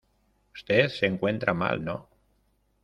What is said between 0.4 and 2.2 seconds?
¿usted se encuentra mal? no.